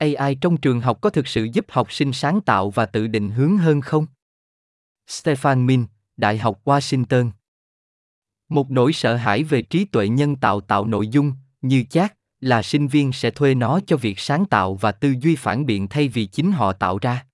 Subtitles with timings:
[0.00, 3.30] AI trong trường học có thực sự giúp học sinh sáng tạo và tự định
[3.30, 4.06] hướng hơn không?
[5.08, 7.30] Stefan Min, Đại học Washington
[8.48, 11.32] Một nỗi sợ hãi về trí tuệ nhân tạo tạo nội dung,
[11.62, 15.36] như chat, là sinh viên sẽ thuê nó cho việc sáng tạo và tư duy
[15.36, 17.26] phản biện thay vì chính họ tạo ra.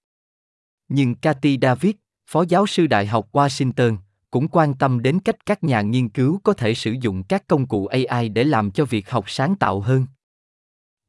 [0.88, 1.94] Nhưng Cathy David,
[2.26, 3.96] phó giáo sư Đại học Washington,
[4.30, 7.66] cũng quan tâm đến cách các nhà nghiên cứu có thể sử dụng các công
[7.66, 10.06] cụ AI để làm cho việc học sáng tạo hơn.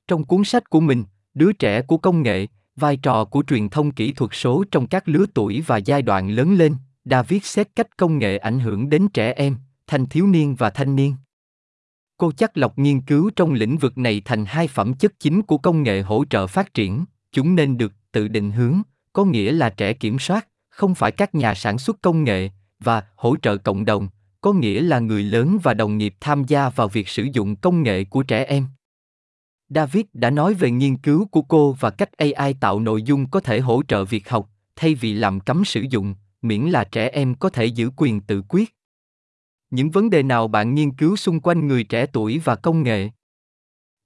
[0.07, 1.03] Trong cuốn sách của mình,
[1.37, 5.07] Đứa trẻ của công nghệ, vai trò của truyền thông kỹ thuật số trong các
[5.07, 9.07] lứa tuổi và giai đoạn lớn lên, David xét cách công nghệ ảnh hưởng đến
[9.13, 9.55] trẻ em,
[9.87, 11.15] thanh thiếu niên và thanh niên.
[12.17, 15.57] Cô chắc lọc nghiên cứu trong lĩnh vực này thành hai phẩm chất chính của
[15.57, 18.81] công nghệ hỗ trợ phát triển, chúng nên được tự định hướng,
[19.13, 22.49] có nghĩa là trẻ kiểm soát, không phải các nhà sản xuất công nghệ,
[22.79, 24.09] và hỗ trợ cộng đồng,
[24.41, 27.83] có nghĩa là người lớn và đồng nghiệp tham gia vào việc sử dụng công
[27.83, 28.67] nghệ của trẻ em.
[29.69, 33.39] David đã nói về nghiên cứu của cô và cách AI tạo nội dung có
[33.39, 37.35] thể hỗ trợ việc học, thay vì làm cấm sử dụng, miễn là trẻ em
[37.35, 38.75] có thể giữ quyền tự quyết.
[39.69, 43.09] Những vấn đề nào bạn nghiên cứu xung quanh người trẻ tuổi và công nghệ?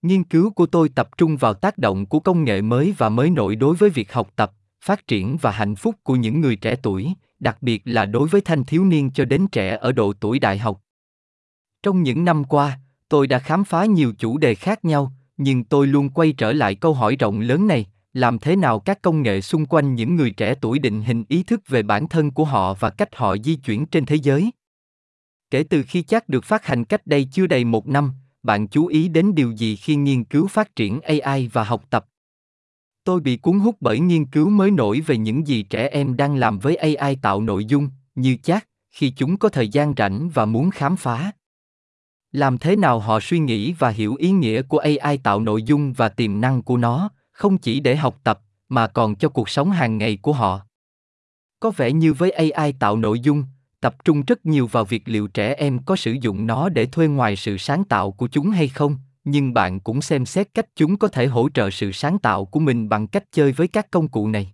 [0.02, 3.30] Nghiên cứu của tôi tập trung vào tác động của công nghệ mới và mới
[3.30, 6.75] nổi đối với việc học tập, phát triển và hạnh phúc của những người trẻ
[6.75, 10.40] tuổi, đặc biệt là đối với thanh thiếu niên cho đến trẻ ở độ tuổi
[10.40, 10.81] đại học.
[11.84, 15.12] Trong những năm qua, tôi đã khám phá nhiều chủ đề khác nhau,
[15.44, 19.02] nhưng tôi luôn quay trở lại câu hỏi rộng lớn này, làm thế nào các
[19.02, 22.31] công nghệ xung quanh những người trẻ tuổi định hình ý thức về bản thân
[22.31, 24.52] của họ và cách họ di chuyển trên thế giới?
[25.50, 28.12] Kể từ khi chat được phát hành cách đây chưa đầy một năm,
[28.44, 32.06] bạn chú ý đến điều gì khi nghiên cứu phát triển ai và học tập?
[33.03, 36.36] Tôi bị cuốn hút bởi nghiên cứu mới nổi về những gì trẻ em đang
[36.36, 40.45] làm với ai tạo nội dung, như chat khi chúng có thời gian rảnh và
[40.45, 41.31] muốn khám phá
[42.32, 45.94] làm thế nào họ suy nghĩ và hiểu ý nghĩa của ai tạo nội dung
[45.94, 49.72] và tiềm năng của nó, không chỉ để học tập, mà còn cho cuộc sống
[49.72, 50.62] hàng ngày của họ.
[51.59, 53.44] Có vẻ như với ai tạo nội dung,
[53.80, 57.08] tập trung rất nhiều vào việc liệu trẻ em có sử dụng nó để thuê
[57.08, 60.98] ngoài sự sáng tạo của chúng hay không, nhưng bạn cũng xem xét cách chúng
[60.98, 64.08] có thể hỗ trợ sự sáng tạo của mình bằng cách chơi với các công
[64.08, 64.53] cụ này.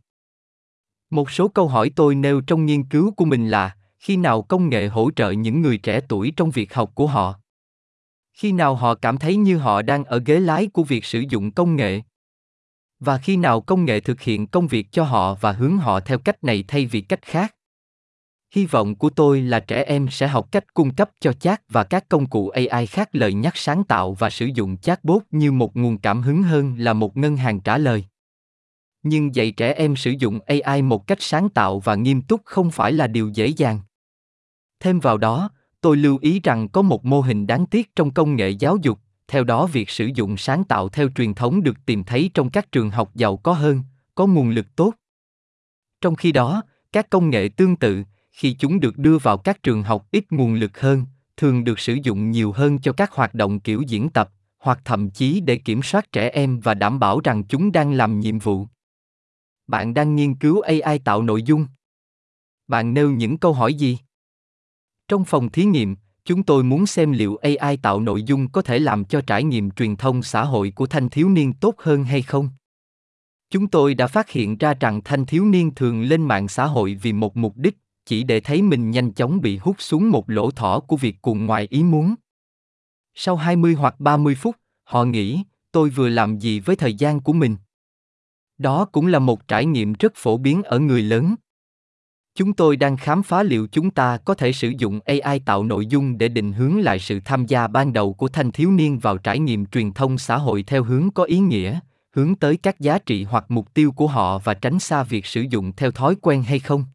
[1.09, 4.69] Một số câu hỏi tôi nêu trong nghiên cứu của mình là, khi nào công
[4.69, 7.39] nghệ hỗ trợ những người trẻ tuổi trong việc học của họ?
[8.37, 11.51] Khi nào họ cảm thấy như họ đang ở ghế lái của việc sử dụng
[11.51, 12.01] công nghệ?
[12.99, 16.19] Và khi nào công nghệ thực hiện công việc cho họ và hướng họ theo
[16.19, 17.55] cách này thay vì cách khác?
[18.55, 21.83] Hy vọng của tôi là trẻ em sẽ học cách cung cấp cho chat và
[21.83, 25.75] các công cụ ai khác lời nhắc sáng tạo và sử dụng chatbot như một
[25.75, 28.05] nguồn cảm hứng hơn là một ngân hàng trả lời.
[29.03, 32.71] Nhưng dạy trẻ em sử dụng ai một cách sáng tạo và nghiêm túc không
[32.71, 33.79] phải là điều dễ dàng.
[34.79, 35.49] Thêm vào đó
[35.87, 38.99] tôi lưu ý rằng có một mô hình đáng tiếc trong công nghệ giáo dục.
[39.27, 42.71] Theo đó, việc sử dụng sáng tạo theo truyền thống được tìm thấy trong các
[42.71, 43.83] trường học giàu có hơn,
[44.15, 44.93] có nguồn lực tốt.
[46.01, 46.61] Trong khi đó,
[46.91, 50.53] các công nghệ tương tự, khi chúng được đưa vào các trường học ít nguồn
[50.53, 51.05] lực hơn,
[51.37, 55.09] thường được sử dụng nhiều hơn cho các hoạt động kiểu diễn tập, hoặc thậm
[55.09, 58.67] chí để kiểm soát trẻ em và đảm bảo rằng chúng đang làm nhiệm vụ.
[59.67, 61.67] Bạn đang nghiên cứu ai tạo nội dung.
[62.67, 63.97] Bạn nêu những câu hỏi gì?
[65.07, 65.95] Trong phòng thí nghiệm,
[66.25, 69.71] chúng tôi muốn xem liệu AI tạo nội dung có thể làm cho trải nghiệm
[69.71, 72.49] truyền thông xã hội của thanh thiếu niên tốt hơn hay không.
[73.49, 76.97] Chúng tôi đã phát hiện ra rằng thanh thiếu niên thường lên mạng xã hội
[77.01, 80.51] vì một mục đích, chỉ để thấy mình nhanh chóng bị hút xuống một lỗ
[80.51, 82.15] thỏ của việc cuồng ngoài ý muốn.
[83.15, 87.33] Sau 20 hoặc 30 phút, họ nghĩ, tôi vừa làm gì với thời gian của
[87.33, 87.55] mình?
[88.57, 91.35] Đó cũng là một trải nghiệm rất phổ biến ở người lớn.
[92.37, 95.85] Chúng tôi đang khám phá liệu chúng ta có thể sử dụng AI tạo nội
[95.85, 99.17] dung để định hướng lại sự tham gia ban đầu của thanh thiếu niên vào
[99.17, 101.79] trải nghiệm truyền thông xã hội theo hướng có ý nghĩa,
[102.15, 105.41] hướng tới các giá trị hoặc mục tiêu của họ và tránh xa việc sử
[105.41, 106.85] dụng theo thói quen hay không.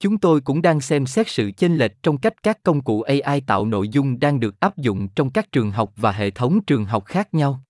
[0.00, 3.40] Chúng tôi cũng đang xem xét sự chênh lệch trong cách các công cụ AI
[3.40, 6.84] tạo nội dung đang được áp dụng trong các trường học và hệ thống trường
[6.84, 7.60] học khác nhau.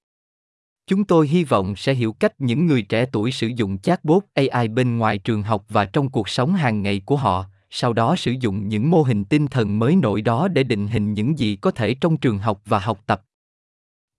[0.90, 4.69] Chúng tôi hy vọng sẽ hiểu cách những người trẻ tuổi sử dụng chatbot AI
[4.69, 8.32] bên ngoài trường học và trong cuộc sống hàng ngày của họ, sau đó sử
[8.40, 11.70] dụng những mô hình tinh thần mới nổi đó để định hình những gì có
[11.70, 13.22] thể trong trường học và học tập.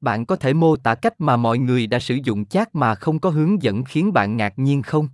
[0.02, 3.20] Bạn có thể mô tả cách mà mọi người đã sử dụng chat mà không
[3.20, 5.08] có hướng dẫn khiến bạn ngạc nhiên không?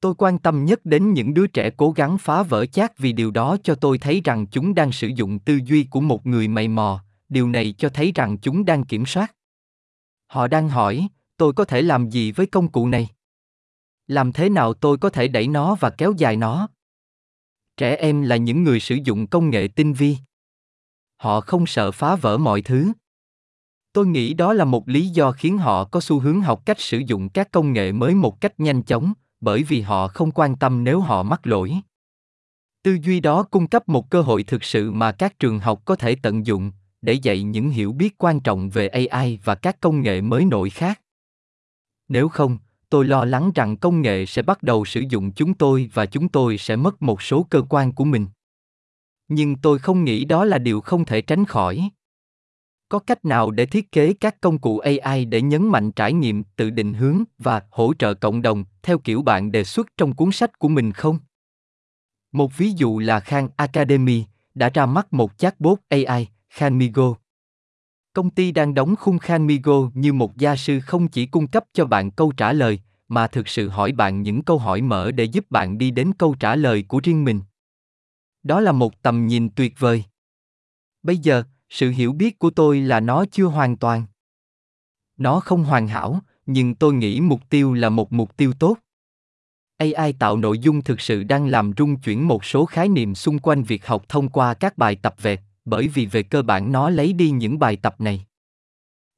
[0.00, 3.30] Tôi quan tâm nhất đến những đứa trẻ cố gắng phá vỡ chat vì điều
[3.30, 6.68] đó cho tôi thấy rằng chúng đang sử dụng tư duy của một người mày
[6.68, 9.34] mò, điều này cho thấy rằng chúng đang kiểm soát
[10.30, 13.08] Họ đang hỏi, tôi có thể làm gì với công cụ này?
[14.06, 16.68] Làm thế nào tôi có thể đẩy nó và kéo dài nó?
[17.76, 20.16] Trẻ em là những người sử dụng công nghệ tinh vi.
[21.16, 22.92] Họ không sợ phá vỡ mọi thứ.
[23.92, 26.98] Tôi nghĩ đó là một lý do khiến họ có xu hướng học cách sử
[26.98, 30.84] dụng các công nghệ mới một cách nhanh chóng, bởi vì họ không quan tâm
[30.84, 31.74] nếu họ mắc lỗi.
[32.82, 35.96] Tư duy đó cung cấp một cơ hội thực sự mà các trường học có
[35.96, 36.72] thể tận dụng
[37.02, 40.70] để dạy những hiểu biết quan trọng về AI và các công nghệ mới nổi
[40.70, 41.00] khác.
[42.08, 42.58] Nếu không,
[42.90, 46.28] tôi lo lắng rằng công nghệ sẽ bắt đầu sử dụng chúng tôi và chúng
[46.28, 48.26] tôi sẽ mất một số cơ quan của mình.
[49.28, 51.90] Nhưng tôi không nghĩ đó là điều không thể tránh khỏi.
[52.88, 56.42] Có cách nào để thiết kế các công cụ AI để nhấn mạnh trải nghiệm,
[56.56, 60.32] tự định hướng và hỗ trợ cộng đồng theo kiểu bạn đề xuất trong cuốn
[60.32, 61.18] sách của mình không?
[62.32, 64.24] Một ví dụ là Khan Academy
[64.54, 67.14] đã ra mắt một chatbot AI, Khanmigo.
[68.12, 71.86] Công ty đang đóng khung Khanmigo như một gia sư không chỉ cung cấp cho
[71.86, 75.50] bạn câu trả lời, mà thực sự hỏi bạn những câu hỏi mở để giúp
[75.50, 77.40] bạn đi đến câu trả lời của riêng mình.
[78.42, 80.04] Đó là một tầm nhìn tuyệt vời.
[81.02, 84.04] Bây giờ, sự hiểu biết của tôi là nó chưa hoàn toàn.
[85.16, 88.76] Nó không hoàn hảo, nhưng tôi nghĩ mục tiêu là một mục tiêu tốt.
[89.76, 93.38] AI tạo nội dung thực sự đang làm rung chuyển một số khái niệm xung
[93.38, 96.90] quanh việc học thông qua các bài tập vẹt, bởi vì về cơ bản nó
[96.90, 98.26] lấy đi những bài tập này.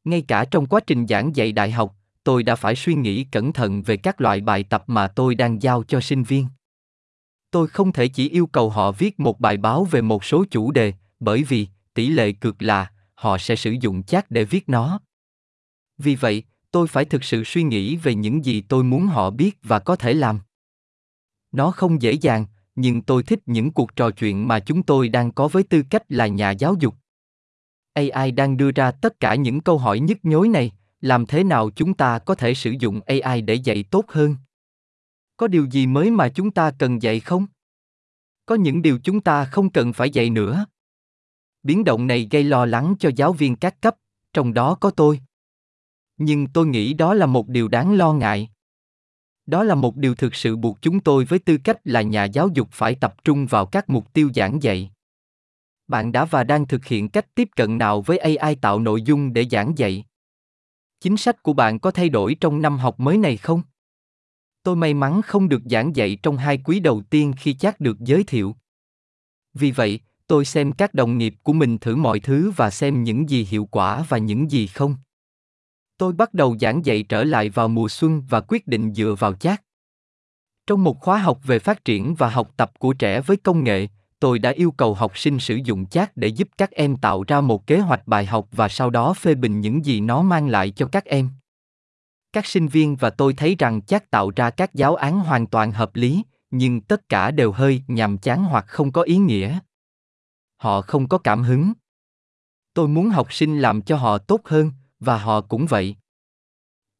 [0.04, 3.52] Ngay cả trong quá trình giảng dạy đại học, tôi đã phải suy nghĩ cẩn
[3.52, 6.46] thận về các loại bài tập mà tôi đang giao cho sinh viên.
[7.50, 10.72] Tôi không thể chỉ yêu cầu họ viết một bài báo về một số chủ
[10.72, 15.00] đề, bởi vì tỷ lệ cực là họ sẽ sử dụng chat để viết nó.
[15.98, 19.58] Vì vậy, tôi phải thực sự suy nghĩ về những gì tôi muốn họ biết
[19.62, 20.40] và có thể làm.
[21.52, 25.32] Nó không dễ dàng, nhưng tôi thích những cuộc trò chuyện mà chúng tôi đang
[25.32, 26.94] có với tư cách là nhà giáo dục.
[27.92, 31.70] AI đang đưa ra tất cả những câu hỏi nhức nhối này, làm thế nào
[31.70, 34.36] chúng ta có thể sử dụng AI để dạy tốt hơn?
[35.36, 37.46] Có điều gì mới mà chúng ta cần dạy không?
[38.46, 40.66] Có những điều chúng ta không cần phải dạy nữa.
[41.62, 43.96] Biến động này gây lo lắng cho giáo viên các cấp,
[44.32, 45.20] trong đó có tôi.
[46.16, 48.50] Nhưng tôi nghĩ đó là một điều đáng lo ngại.
[49.46, 52.48] Đó là một điều thực sự buộc chúng tôi với tư cách là nhà giáo
[52.54, 54.90] dục phải tập trung vào các mục tiêu giảng dạy.
[55.88, 59.32] Bạn đã và đang thực hiện cách tiếp cận nào với AI tạo nội dung
[59.32, 60.04] để giảng dạy?
[61.00, 63.62] Chính sách của bạn có thay đổi trong năm học mới này không?
[64.62, 68.00] Tôi may mắn không được giảng dạy trong hai quý đầu tiên khi chắc được
[68.00, 68.56] giới thiệu.
[69.54, 73.30] Vì vậy, tôi xem các đồng nghiệp của mình thử mọi thứ và xem những
[73.30, 74.96] gì hiệu quả và những gì không.
[76.02, 79.34] Tôi bắt đầu giảng dạy trở lại vào mùa xuân và quyết định dựa vào
[79.34, 79.62] chat.
[80.66, 83.88] Trong một khóa học về phát triển và học tập của trẻ với công nghệ,
[84.20, 87.40] tôi đã yêu cầu học sinh sử dụng chat để giúp các em tạo ra
[87.40, 90.70] một kế hoạch bài học và sau đó phê bình những gì nó mang lại
[90.70, 91.30] cho các em.
[92.32, 95.72] Các sinh viên và tôi thấy rằng chat tạo ra các giáo án hoàn toàn
[95.72, 99.58] hợp lý, nhưng tất cả đều hơi nhàm chán hoặc không có ý nghĩa.
[100.56, 101.72] Họ không có cảm hứng.
[102.74, 104.70] Tôi muốn học sinh làm cho họ tốt hơn,
[105.04, 105.96] và họ cũng vậy.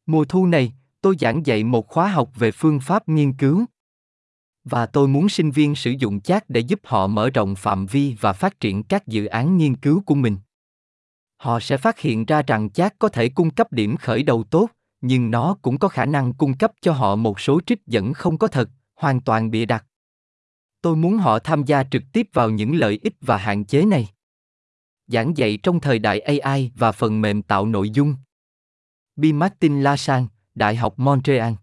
[0.05, 3.65] Mùa thu này, tôi giảng dạy một khóa học về phương pháp nghiên cứu.
[4.63, 8.15] Và tôi muốn sinh viên sử dụng chat để giúp họ mở rộng phạm vi
[8.19, 10.37] và phát triển các dự án nghiên cứu của mình.
[11.37, 14.69] Họ sẽ phát hiện ra rằng chat có thể cung cấp điểm khởi đầu tốt,
[15.01, 18.37] nhưng nó cũng có khả năng cung cấp cho họ một số trích dẫn không
[18.37, 19.85] có thật, hoàn toàn bịa đặt.
[20.81, 24.09] Tôi muốn họ tham gia trực tiếp vào những lợi ích và hạn chế này
[25.13, 28.15] giảng dạy trong thời đại AI và phần mềm tạo nội dung.
[29.15, 29.25] B.
[29.33, 31.53] Martin LaSang, Đại học Montreal.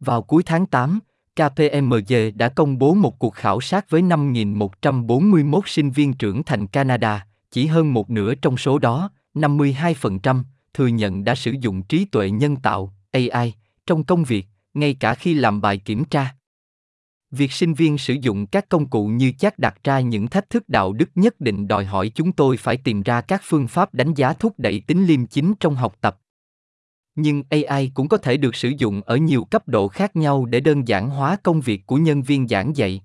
[0.00, 1.00] Vào cuối tháng 8,
[1.34, 7.26] KPMG đã công bố một cuộc khảo sát với 5.141 sinh viên trưởng thành Canada,
[7.50, 10.44] chỉ hơn một nửa trong số đó, 52%,
[10.74, 13.54] thừa nhận đã sử dụng trí tuệ nhân tạo, AI,
[13.86, 16.34] trong công việc, ngay cả khi làm bài kiểm tra.
[17.36, 20.68] Việc sinh viên sử dụng các công cụ như chat đặt ra những thách thức
[20.68, 24.14] đạo đức nhất định đòi hỏi chúng tôi phải tìm ra các phương pháp đánh
[24.14, 26.18] giá thúc đẩy tính liêm chính trong học tập.
[27.14, 30.60] Nhưng AI cũng có thể được sử dụng ở nhiều cấp độ khác nhau để
[30.60, 33.00] đơn giản hóa công việc của nhân viên giảng dạy.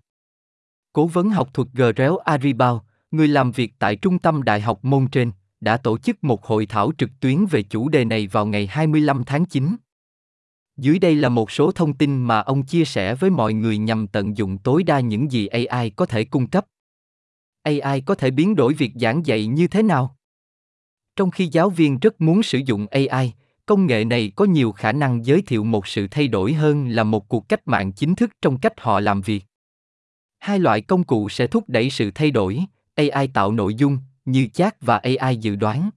[0.94, 5.08] Cố vấn học thuật Grell Aribao, người làm việc tại Trung tâm Đại học môn
[5.08, 8.68] trên, đã tổ chức một hội thảo trực tuyến về chủ đề này vào ngày
[8.68, 9.76] 25 tháng 9.
[10.78, 14.08] Dưới đây là một số thông tin mà ông chia sẻ với mọi người nhằm
[14.08, 16.66] tận dụng tối đa những gì AI có thể cung cấp.
[17.64, 20.18] AI có thể biến đổi việc giảng dạy như thế nào?
[21.16, 23.34] Trong khi giáo viên rất muốn sử dụng AI,
[23.66, 27.04] công nghệ này có nhiều khả năng giới thiệu một sự thay đổi hơn là
[27.04, 29.44] một cuộc cách mạng chính thức trong cách họ làm việc.
[30.40, 32.60] Hai loại công cụ sẽ thúc đẩy sự thay đổi,
[32.96, 35.90] AI tạo nội dung, như chat và AI dự đoán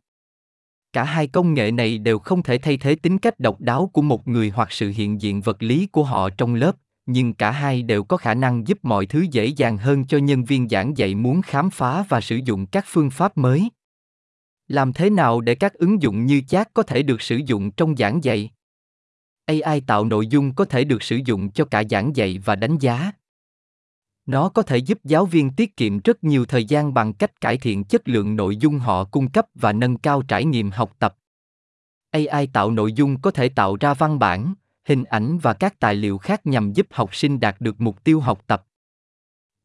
[0.95, 4.03] cả hai công nghệ này đều không thể thay thế tính cách độc đáo của
[4.03, 7.83] một người hoặc sự hiện diện vật lý của họ trong lớp, nhưng cả hai
[7.83, 11.15] đều có khả năng giúp mọi thứ dễ dàng hơn cho nhân viên giảng dạy
[11.15, 13.69] muốn khám phá và sử dụng các phương pháp mới
[14.69, 17.97] Làm thế nào để các ứng dụng như chat có thể được sử dụng trong
[17.97, 18.51] giảng dạy?
[19.47, 22.79] AI tạo nội dung có thể được sử dụng cho cả giảng dạy và đánh
[22.79, 23.13] giá.
[24.27, 27.59] Nó có thể giúp giáo viên tiết kiệm rất nhiều thời gian bằng cách cải
[27.59, 31.17] thiện chất lượng nội dung họ cung cấp và nâng cao trải nghiệm học tập.
[32.11, 34.55] AI tạo nội dung có thể tạo ra văn bản,
[34.85, 38.21] hình ảnh và các tài liệu khác nhằm giúp học sinh đạt được mục tiêu
[38.21, 38.67] học tập.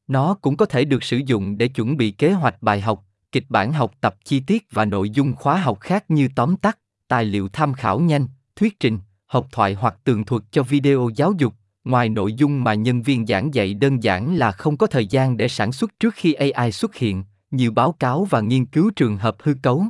[0.08, 3.46] Nó cũng có thể được sử dụng để chuẩn bị kế hoạch bài học, kịch
[3.50, 7.26] bản học tập chi tiết và nội dung khóa học khác như tóm tắt, tài
[7.26, 11.54] liệu tham khảo nhanh, thuyết trình, học thoại hoặc tường thuật cho video giáo dục.
[11.90, 15.38] Ngoài nội dung mà nhân viên giảng dạy đơn giản là không có thời gian
[15.38, 19.18] để sản xuất trước khi AI xuất hiện, nhiều báo cáo và nghiên cứu trường
[19.18, 19.86] hợp hư cấu.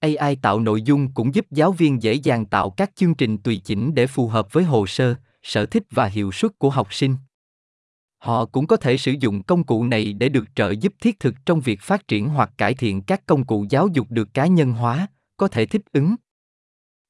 [0.00, 3.60] AI tạo nội dung cũng giúp giáo viên dễ dàng tạo các chương trình tùy
[3.64, 7.16] chỉnh để phù hợp với hồ sơ, sở thích và hiệu suất của học sinh.
[8.18, 11.34] Họ cũng có thể sử dụng công cụ này để được trợ giúp thiết thực
[11.46, 14.72] trong việc phát triển hoặc cải thiện các công cụ giáo dục được cá nhân
[14.72, 15.06] hóa,
[15.36, 16.14] có thể thích ứng.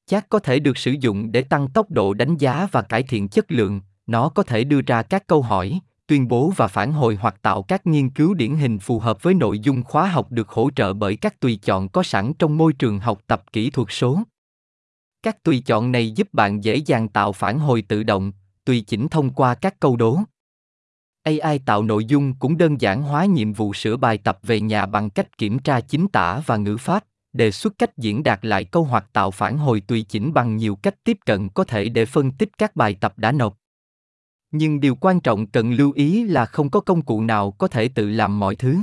[0.05, 3.27] Chat có thể được sử dụng để tăng tốc độ đánh giá và cải thiện
[3.27, 7.17] chất lượng, nó có thể đưa ra các câu hỏi, tuyên bố và phản hồi
[7.21, 10.49] hoặc tạo các nghiên cứu điển hình phù hợp với nội dung khóa học được
[10.49, 13.87] hỗ trợ bởi các tùy chọn có sẵn trong môi trường học tập kỹ thuật
[13.91, 14.19] số.
[15.23, 18.31] Các tùy chọn này giúp bạn dễ dàng tạo phản hồi tự động,
[18.65, 20.19] tùy chỉnh thông qua các câu đố.
[21.23, 24.85] AI tạo nội dung cũng đơn giản hóa nhiệm vụ sửa bài tập về nhà
[24.85, 28.65] bằng cách kiểm tra chính tả và ngữ pháp, đề xuất cách diễn đạt lại
[28.65, 32.05] câu hoặc tạo phản hồi tùy chỉnh bằng nhiều cách tiếp cận có thể để
[32.05, 33.57] phân tích các bài tập đã nộp.
[34.51, 37.87] Nhưng điều quan trọng cần lưu ý là không có công cụ nào có thể
[37.87, 38.77] tự làm mọi thứ.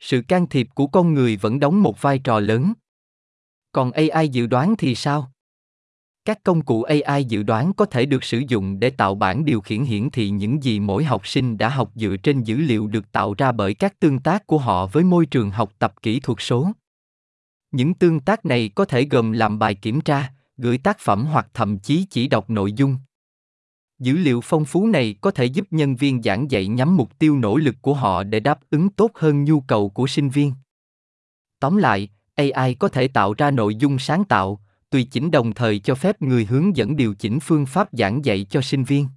[0.00, 2.72] Sự can thiệp của con người vẫn đóng một vai trò lớn.
[3.72, 5.32] Còn AI dự đoán thì sao?
[6.24, 9.60] Các công cụ AI dự đoán có thể được sử dụng để tạo bản điều
[9.60, 13.12] khiển hiển thị những gì mỗi học sinh đã học dựa trên dữ liệu được
[13.12, 16.38] tạo ra bởi các tương tác của họ với môi trường học tập kỹ thuật
[16.40, 16.72] số.
[17.70, 21.48] Những tương tác này có thể gồm làm bài kiểm tra, gửi tác phẩm hoặc
[21.54, 22.96] thậm chí chỉ đọc nội dung.
[23.98, 27.38] Dữ liệu phong phú này có thể giúp nhân viên giảng dạy nhắm mục tiêu
[27.38, 30.52] nỗ lực của họ để đáp ứng tốt hơn nhu cầu của sinh viên.
[31.60, 34.60] Tóm lại, AI có thể tạo ra nội dung sáng tạo,
[34.90, 38.46] tùy chỉnh đồng thời cho phép người hướng dẫn điều chỉnh phương pháp giảng dạy
[38.50, 39.08] cho sinh viên.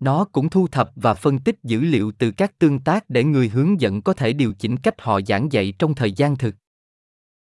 [0.00, 3.48] Nó cũng thu thập và phân tích dữ liệu từ các tương tác để người
[3.48, 6.54] hướng dẫn có thể điều chỉnh cách họ giảng dạy trong thời gian thực.